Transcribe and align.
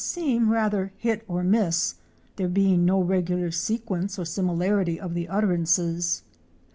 335 0.03 0.33
seem 0.33 0.51
rather 0.51 0.91
hit 0.97 1.23
or 1.27 1.43
miss, 1.43 1.93
there 2.35 2.47
being 2.49 2.83
no 2.83 2.99
regular 2.99 3.51
sequence 3.51 4.17
or 4.17 4.25
similarity 4.25 4.99
of 4.99 5.13
the 5.13 5.27
utterances. 5.27 6.23